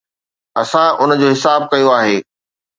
[0.61, 2.17] اسان ان جو حساب ڪيو آهي.